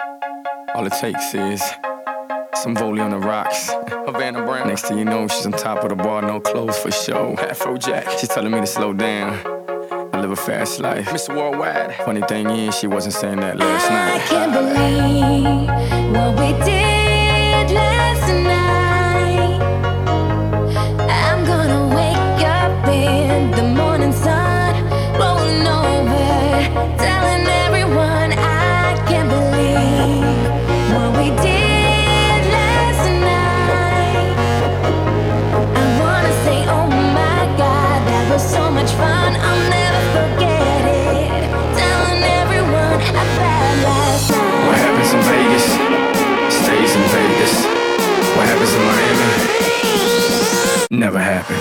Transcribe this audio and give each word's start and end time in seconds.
All 0.00 0.86
it 0.86 0.92
takes 1.00 1.34
is 1.34 1.62
some 2.54 2.74
Voli 2.74 3.00
on 3.00 3.10
the 3.10 3.18
rocks. 3.18 3.70
Havana 4.06 4.44
Brown. 4.44 4.68
Next 4.68 4.86
thing 4.86 4.98
you 4.98 5.04
know, 5.04 5.28
she's 5.28 5.46
on 5.46 5.52
top 5.52 5.84
of 5.84 5.90
the 5.90 5.96
bar, 5.96 6.22
no 6.22 6.40
clothes 6.40 6.76
for 6.78 6.90
show. 6.90 7.36
Afrojack. 7.36 8.18
She's 8.18 8.28
telling 8.28 8.52
me 8.52 8.60
to 8.60 8.66
slow 8.66 8.92
down. 8.92 9.40
I 10.12 10.20
live 10.20 10.32
a 10.32 10.36
fast 10.36 10.80
life. 10.80 11.06
Mr. 11.06 11.36
Worldwide. 11.36 11.94
Funny 12.04 12.22
thing 12.22 12.50
is, 12.50 12.76
she 12.76 12.86
wasn't 12.86 13.14
saying 13.14 13.40
that 13.40 13.56
last 13.56 13.90
night. 13.90 14.14
I 14.14 14.26
can't 14.26 14.52
believe 14.52 16.14
what 16.14 16.58
we 16.58 16.64
did 16.64 17.03
never 51.14 51.24
happened. 51.24 51.60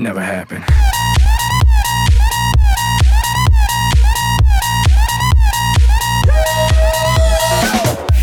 Never 0.00 0.20
happened. 0.20 0.64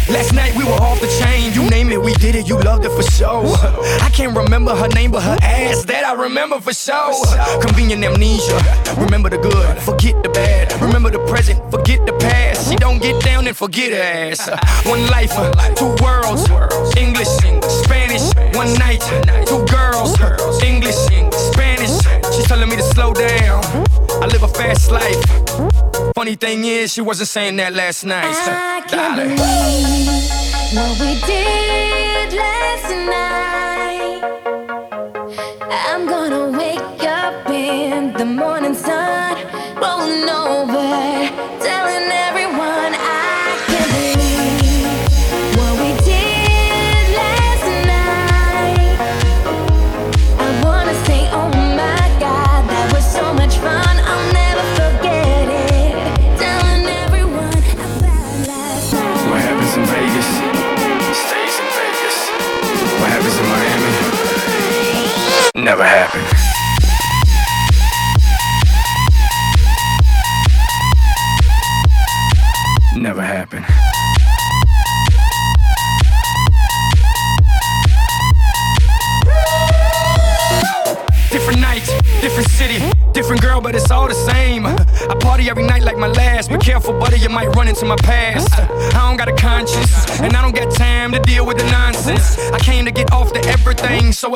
Last 0.08 0.34
night 0.34 0.56
we 0.56 0.64
were 0.64 0.72
off 0.72 1.02
the 1.02 1.08
chain. 1.20 1.52
You 1.52 1.70
name 1.70 1.90
it, 1.90 2.02
we 2.02 2.14
did 2.14 2.36
it. 2.36 2.48
You 2.48 2.58
loved 2.62 2.86
it 2.86 2.92
for 2.92 3.04
sure. 3.04 3.58
I 4.02 4.10
can't 4.14 4.38
remember 4.38 4.74
her 4.74 4.88
name, 4.90 5.12
but 5.12 5.24
her 5.24 5.38
ass 5.42 5.84
that 5.86 6.06
I 6.06 6.14
remember 6.14 6.62
for 6.62 6.74
sure. 6.74 7.14
Convenient 7.62 8.06
amnesia. 8.06 8.62
Remember 8.98 9.30
the 9.30 9.38
good, 9.38 9.78
forget 9.80 10.24
the 10.24 10.30
bad. 10.30 10.72
Remember 10.82 11.10
the 11.10 11.20
present, 11.28 11.60
forget 11.72 12.06
the 12.06 12.14
past. 12.14 12.45
She 12.68 12.76
don't 12.76 13.00
get 13.02 13.22
down 13.24 13.48
and 13.48 13.56
forget 13.56 13.92
her 13.92 14.02
ass. 14.02 14.50
One 14.86 15.06
life, 15.08 15.34
two 15.76 15.96
worlds. 16.04 16.50
English, 16.98 17.28
Spanish. 17.84 18.26
One 18.56 18.74
night, 18.74 19.02
two 19.46 19.64
girls. 19.66 20.20
English, 20.64 20.96
Spanish. 20.96 21.96
She's 22.34 22.46
telling 22.48 22.70
me 22.70 22.76
to 22.78 22.84
slow 22.84 23.14
down. 23.14 23.64
I 24.22 24.28
live 24.28 24.44
a 24.44 24.48
fast 24.48 24.92
life. 24.92 25.24
Funny 26.16 26.36
thing 26.36 26.66
is, 26.66 26.94
she 26.94 27.02
wasn't 27.02 27.30
saying 27.30 27.58
that 27.58 27.74
last 27.74 28.04
night. 28.06 28.26
I 28.26 28.82
can't 28.88 29.16
believe 29.16 29.40
what 30.76 31.00
we 31.00 31.20
did 31.28 32.34
last 32.34 32.90
night. 32.90 33.15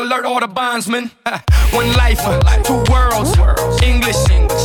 Alert 0.01 0.25
all 0.25 0.39
the 0.39 0.47
bondsmen. 0.47 1.11
One 1.71 1.91
life, 1.93 2.19
uh, 2.21 2.39
two 2.63 2.83
worlds. 2.91 3.31
English, 3.83 4.15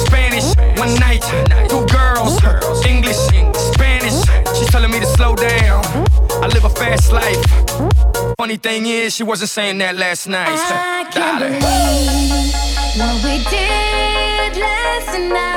Spanish. 0.06 0.54
One 0.78 0.94
night, 0.96 1.22
two 1.68 1.84
girls. 1.86 2.42
English, 2.86 3.16
Spanish. 3.16 4.18
She's 4.56 4.68
telling 4.68 4.90
me 4.90 5.00
to 5.00 5.06
slow 5.06 5.34
down. 5.34 5.84
I 6.42 6.48
live 6.48 6.64
a 6.64 6.70
fast 6.70 7.12
life. 7.12 7.42
Funny 8.38 8.56
thing 8.56 8.86
is, 8.86 9.14
she 9.14 9.22
wasn't 9.22 9.50
saying 9.50 9.78
that 9.78 9.96
last 9.96 10.26
night. 10.26 10.48
I 10.48 11.08
can't 11.10 11.38
believe 11.40 12.54
what 12.98 13.14
we 13.24 13.38
did 13.50 14.60
last 14.60 15.18
night. 15.18 15.53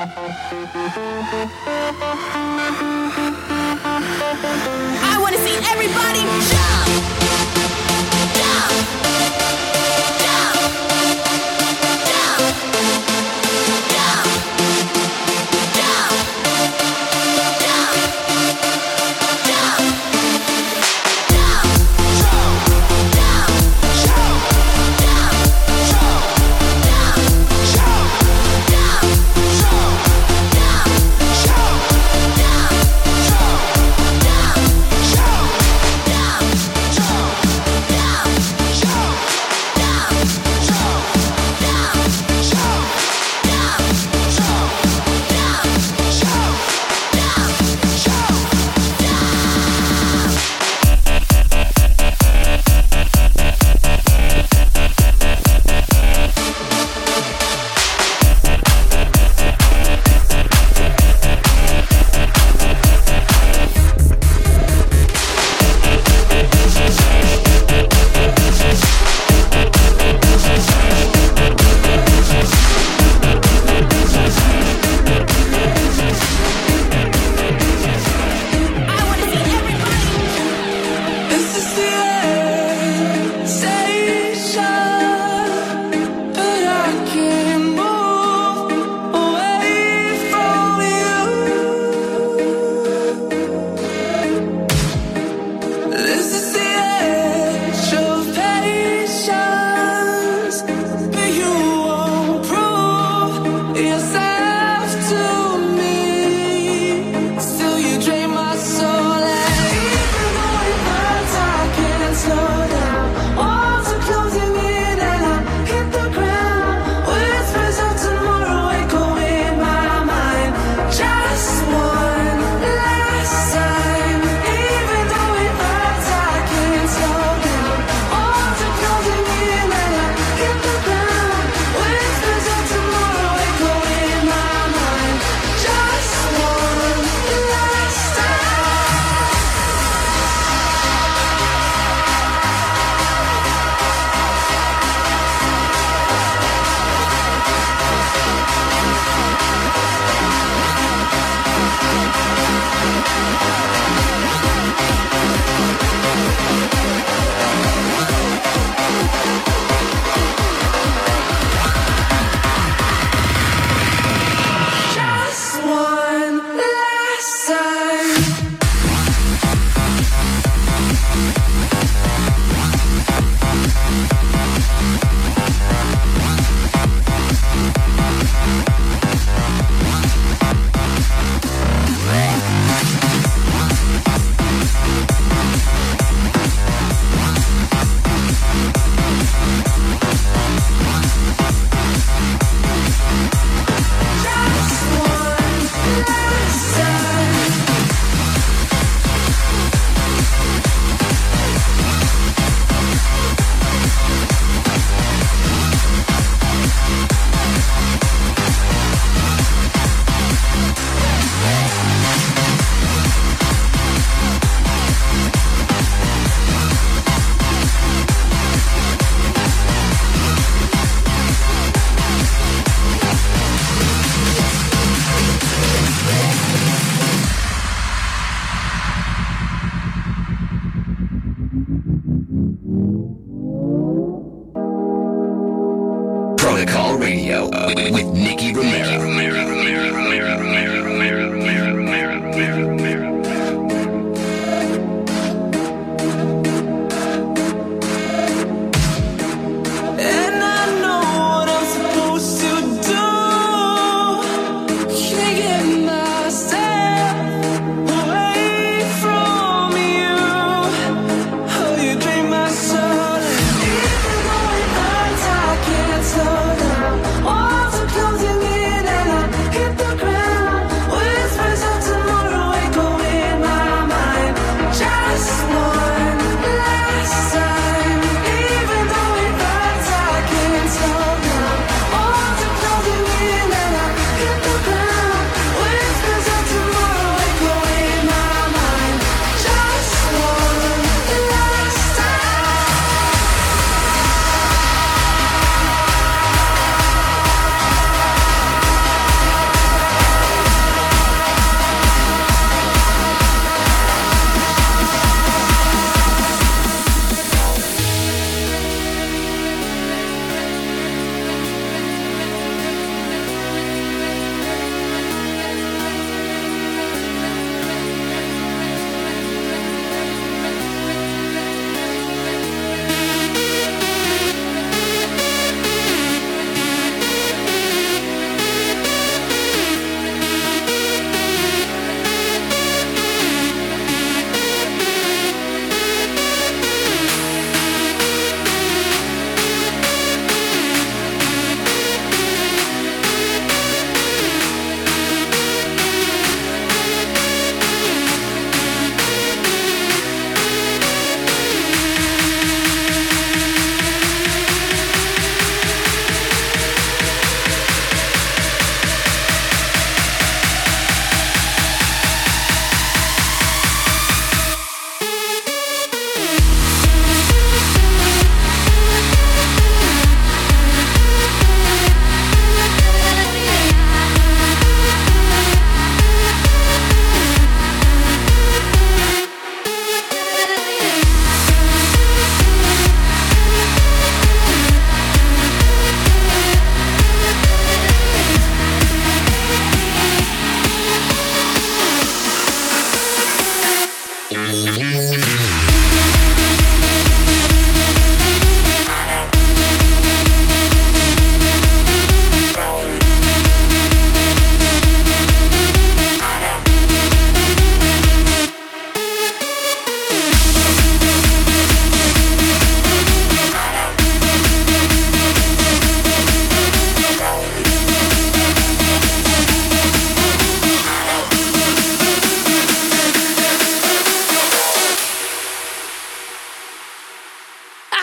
I 0.00 0.06
want 5.20 5.34
to 5.34 5.40
see 5.42 5.56
everybody 5.66 6.22
jump, 6.46 6.86
jump. 8.36 9.77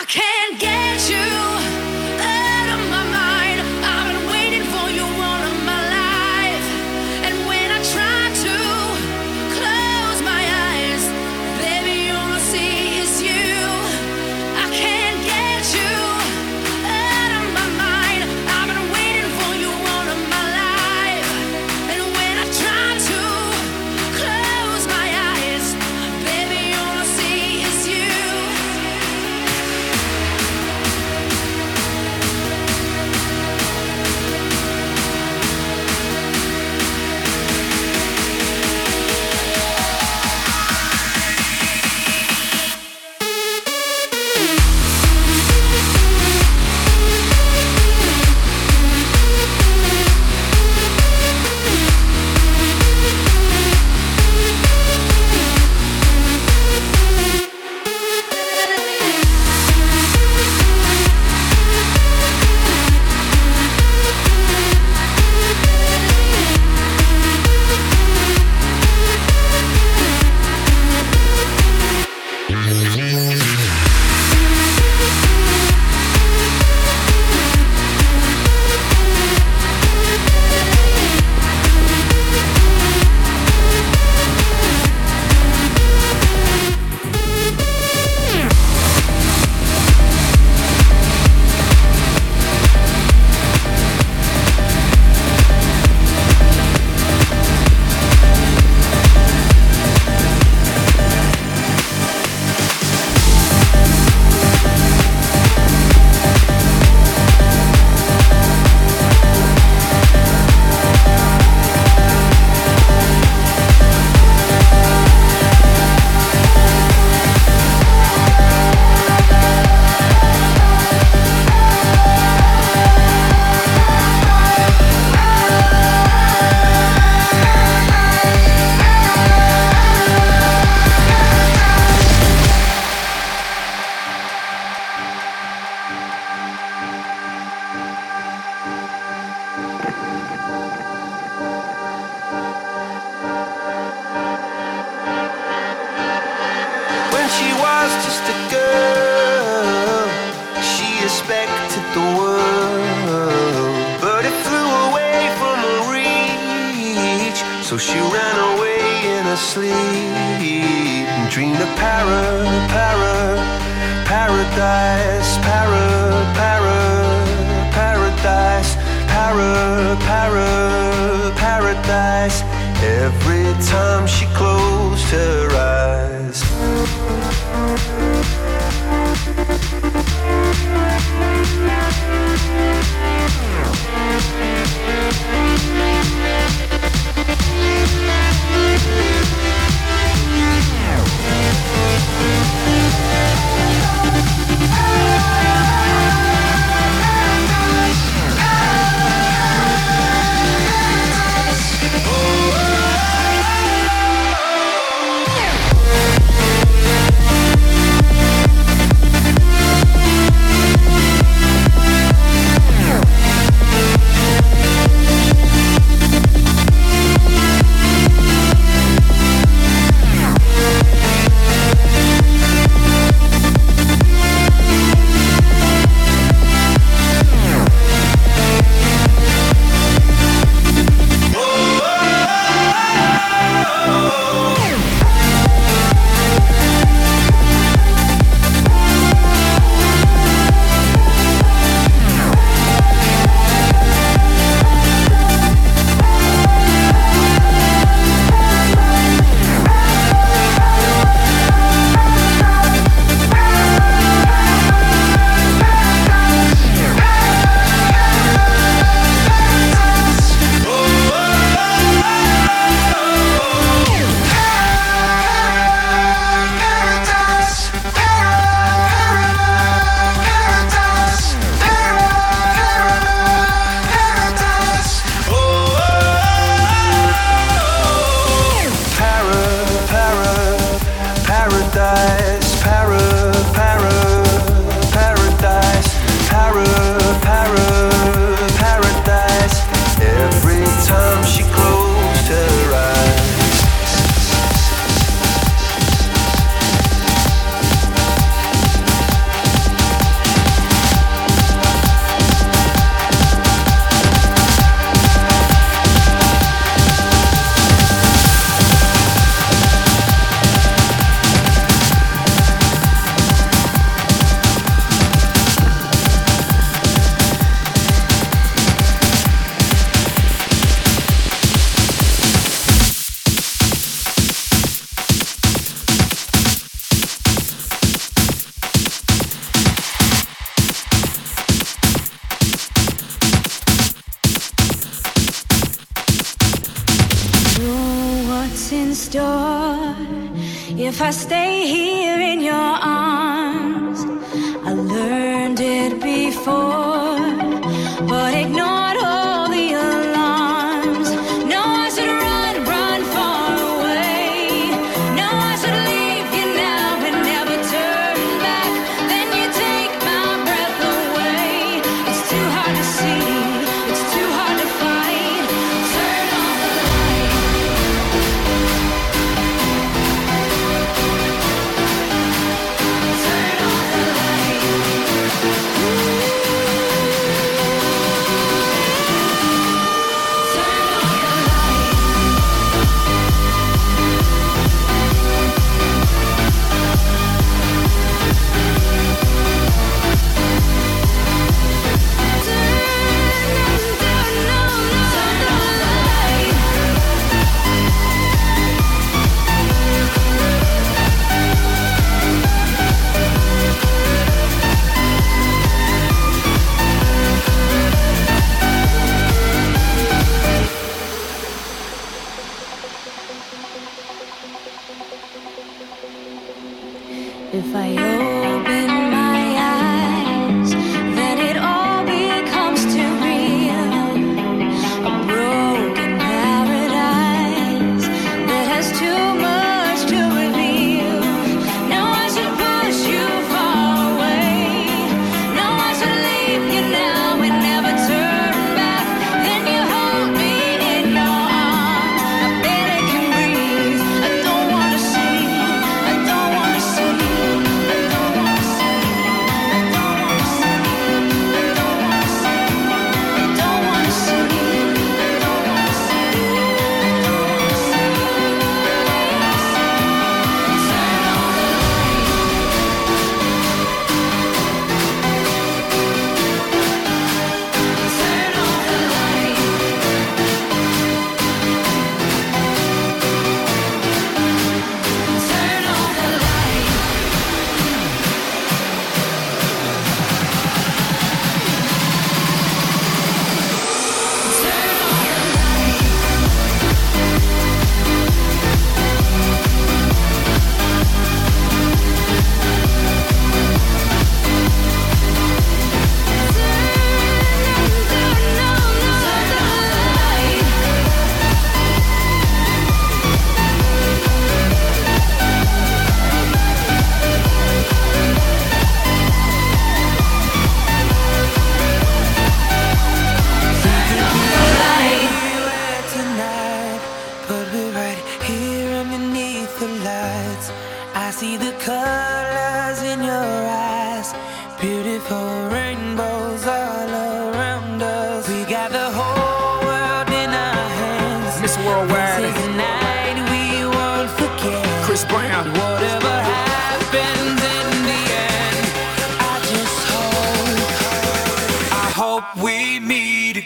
okay. 0.06 0.35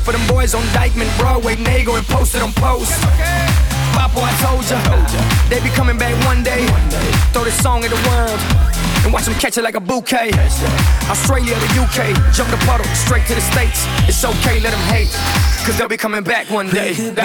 for 0.00 0.12
them 0.12 0.26
boys 0.26 0.54
on 0.54 0.62
Dyckman, 0.72 1.08
Broadway, 1.18 1.56
Nagle, 1.56 1.96
and 1.96 2.06
posted 2.06 2.40
on 2.42 2.52
post. 2.52 2.92
Papo, 3.92 4.16
oh, 4.16 4.24
I 4.24 4.32
told 4.40 4.64
ya. 4.70 4.78
They 5.48 5.60
be 5.60 5.70
coming 5.74 5.98
back 5.98 6.14
one 6.24 6.42
day. 6.42 6.66
Throw 7.32 7.44
this 7.44 7.60
song 7.62 7.84
at 7.84 7.90
the 7.90 8.00
world. 8.08 8.40
And 9.04 9.12
watch 9.12 9.24
them 9.24 9.34
catch 9.34 9.58
it 9.58 9.62
like 9.62 9.74
a 9.74 9.80
bouquet. 9.80 10.30
Australia 11.08 11.54
to 11.54 11.68
UK, 11.82 12.16
jump 12.32 12.50
the 12.50 12.60
puddle, 12.66 12.86
straight 12.94 13.26
to 13.26 13.34
the 13.34 13.40
States. 13.40 13.84
It's 14.08 14.24
okay, 14.24 14.60
let 14.60 14.70
them 14.70 14.84
hate. 14.88 15.12
Cause 15.64 15.76
they'll 15.76 15.88
be 15.88 15.96
coming 15.96 16.22
back 16.22 16.50
one 16.50 16.68
day. 16.70 16.94
Could 16.94 17.16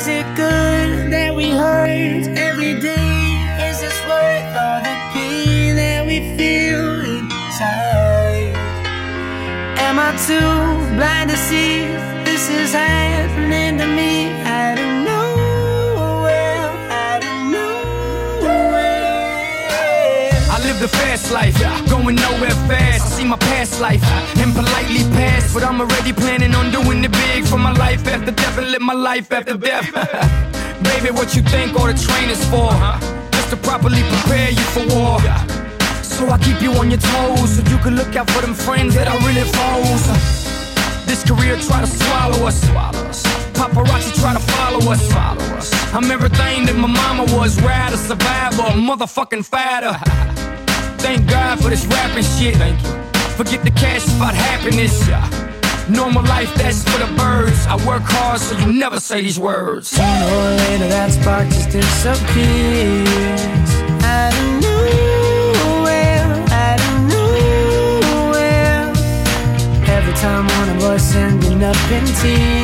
Is 0.00 0.08
it 0.08 0.24
good 0.34 1.12
that 1.12 1.34
we 1.36 1.50
hurt 1.50 2.24
every 2.48 2.80
day? 2.80 3.36
Is 3.68 3.80
this 3.84 4.00
worth 4.08 4.56
all 4.56 4.80
the 4.80 4.96
pain 5.12 5.76
that 5.76 6.06
we 6.06 6.20
feel 6.38 7.04
inside? 7.04 8.56
Am 9.76 9.98
I 9.98 10.16
too 10.24 10.96
blind 10.96 11.28
to 11.28 11.36
see 11.36 11.84
this 12.24 12.48
is 12.48 12.72
happening 12.72 13.76
to 13.76 13.86
me? 13.86 14.32
I 14.40 14.74
don't 14.74 15.04
know. 15.04 16.24
I 16.88 17.18
don't 17.20 17.52
know. 17.52 18.40
I 20.48 20.56
live 20.64 20.80
the 20.80 20.88
fast 20.88 21.30
life, 21.30 21.60
going 21.90 22.16
nowhere 22.16 22.56
fast. 22.72 23.04
I 23.04 23.08
see 23.18 23.24
my 23.24 23.36
past 23.60 23.80
life 23.80 24.02
and 24.38 24.54
politely 24.54 25.04
pass, 25.12 25.52
but 25.52 25.62
I'm 25.62 25.78
already 25.82 26.14
planning 26.14 26.54
on 26.54 26.70
doing 26.70 27.04
it 27.04 27.12
big 27.12 27.44
for 27.44 27.58
my 27.58 27.72
life 27.72 28.06
after 28.06 28.32
death 28.32 28.56
and 28.56 28.70
live 28.72 28.80
my 28.80 28.94
life 28.94 29.30
after 29.32 29.54
death. 29.54 29.84
Baby, 30.88 31.10
what 31.10 31.36
you 31.36 31.42
think 31.42 31.78
all 31.78 31.86
the 31.86 31.98
training's 32.06 32.42
for? 32.52 32.72
Just 33.36 33.50
to 33.50 33.56
properly 33.68 34.02
prepare 34.12 34.50
you 34.50 34.66
for 34.74 34.84
war. 34.96 35.20
So 36.00 36.22
I 36.34 36.38
keep 36.38 36.62
you 36.62 36.72
on 36.80 36.90
your 36.90 37.00
toes, 37.00 37.50
so 37.56 37.60
you 37.72 37.76
can 37.84 37.96
look 37.96 38.16
out 38.16 38.30
for 38.30 38.40
them 38.40 38.54
friends 38.54 38.94
that 38.94 39.06
are 39.12 39.20
really 39.28 39.46
foes. 39.58 40.04
This 41.04 41.20
career 41.28 41.56
try 41.68 41.80
to 41.84 41.90
swallow 42.00 42.46
us. 42.48 42.58
Paparazzi 43.58 44.10
try 44.22 44.32
to 44.32 44.44
follow 44.54 44.82
us. 44.94 45.04
I'm 45.92 46.10
everything 46.10 46.64
that 46.64 46.76
my 46.76 46.88
mama 46.88 47.24
was. 47.36 47.60
Ride 47.60 47.92
a 47.92 47.98
survivor, 47.98 48.68
motherfucking 48.88 49.44
fighter. 49.44 49.92
Thank 51.04 51.28
God 51.28 51.60
for 51.60 51.68
this 51.68 51.84
rapping 51.84 52.24
shit. 52.24 52.56
Thank 52.56 52.80
you. 52.84 52.99
Forget 53.40 53.64
the 53.64 53.70
cash, 53.70 54.06
about 54.16 54.34
happiness. 54.34 55.08
Normal 55.88 56.22
life, 56.24 56.54
that's 56.56 56.84
for 56.84 56.98
the 56.98 57.10
birds. 57.16 57.66
I 57.66 57.76
work 57.86 58.02
hard, 58.04 58.38
so 58.38 58.54
you 58.58 58.70
never 58.74 59.00
say 59.00 59.22
these 59.22 59.40
words. 59.40 59.88
Sooner 59.88 60.26
or 60.26 60.50
later, 60.60 60.88
that 60.88 61.10
spark 61.10 61.48
just 61.48 61.70
disappears. 61.70 63.08
Out 64.04 64.34
of 64.34 64.60
nowhere, 64.60 66.20
out 66.52 66.80
of 66.84 66.94
nowhere. 68.28 68.92
Every 69.88 70.12
time 70.20 70.46
one 70.58 70.76
of 70.76 70.84
us 70.84 71.14
ending 71.14 71.62
up 71.62 71.90
in 71.90 72.04
tears. 72.20 72.59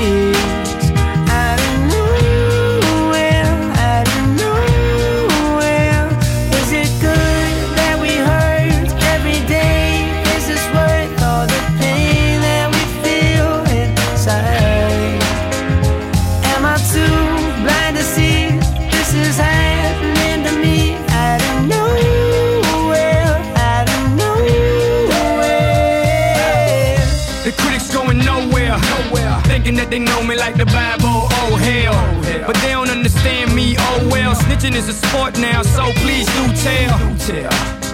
Is 34.89 35.03
a 35.03 35.07
sport 35.07 35.39
now, 35.39 35.63
so 35.63 35.93
please 36.03 36.27
do 36.37 36.45
tell. 36.63 36.99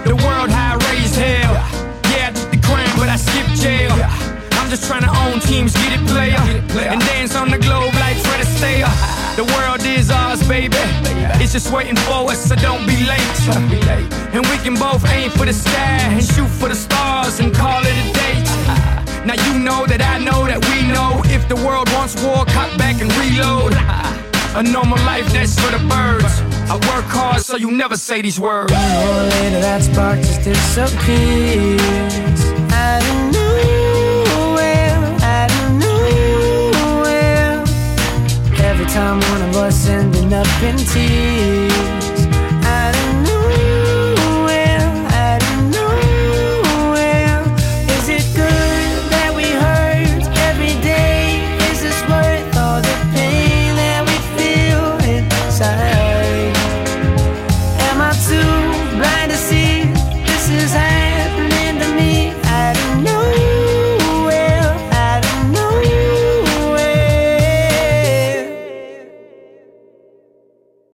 The 0.04 0.16
world 0.24 0.50
how 0.50 0.76
I 0.76 0.92
raised 0.92 1.14
hell. 1.14 1.54
Yeah, 2.12 2.28
I 2.28 2.32
did 2.32 2.50
the 2.52 2.60
crime, 2.66 2.92
but 2.98 3.08
I 3.08 3.16
skipped 3.16 3.56
jail. 3.60 3.92
I'm 4.58 4.68
just 4.68 4.84
trying 4.88 5.02
to 5.02 5.12
own 5.24 5.40
teams, 5.40 5.72
get 5.74 5.92
it 5.98 6.04
player. 6.08 6.40
And 6.90 7.00
dance 7.00 7.34
on 7.34 7.50
the 7.50 7.58
globe 7.58 7.94
like 7.94 8.16
Fred 8.16 8.40
Astaire. 8.44 8.88
The 9.32 9.44
world 9.44 9.80
is 9.80 10.10
ours, 10.10 10.46
baby. 10.46 10.76
It's 11.40 11.52
just 11.52 11.72
waiting 11.72 11.96
for 11.96 12.30
us, 12.30 12.44
so 12.48 12.54
don't 12.54 12.86
be 12.86 12.98
late. 13.08 13.38
And 14.34 14.44
we 14.44 14.58
can 14.58 14.74
both 14.74 15.02
aim 15.08 15.30
for 15.30 15.46
the 15.46 15.54
sky 15.54 16.00
and 16.12 16.22
shoot 16.22 16.48
for 16.48 16.68
the 16.68 16.74
stars 16.74 17.40
and 17.40 17.54
call 17.54 17.80
it 17.80 17.96
a 17.96 18.06
date. 18.12 18.48
Now 19.26 19.38
you 19.46 19.58
know 19.58 19.86
that 19.86 20.02
I 20.02 20.18
know 20.18 20.44
that 20.44 20.60
we 20.68 20.82
know 20.92 21.22
if 21.32 21.48
the 21.48 21.56
world 21.64 21.88
wants 21.92 22.20
war, 22.22 22.44
cock 22.44 22.76
back 22.76 23.00
and 23.00 23.10
reload. 23.16 23.72
A 24.54 24.62
normal 24.62 24.98
life 25.06 25.32
that's 25.32 25.58
for 25.58 25.70
the 25.70 25.82
birds. 25.88 26.51
I 26.70 26.74
work 26.74 27.06
hard 27.06 27.40
so 27.40 27.56
you 27.56 27.70
never 27.70 27.96
say 27.96 28.22
these 28.22 28.38
words. 28.40 28.72
Or 28.72 28.76
later, 28.76 29.60
that 29.60 29.82
spark 29.82 30.18
just 30.20 30.42
disappears. 30.42 31.80
I 32.72 33.00
don't 33.00 33.32
know 33.32 34.54
where, 34.54 34.96
I 35.22 35.46
don't. 35.48 35.72
Every 38.64 38.86
time 38.86 39.20
one 39.20 39.42
of 39.48 39.56
us 39.56 39.88
ending 39.88 40.32
up 40.32 40.46
in 40.62 40.76
tears. 40.78 42.01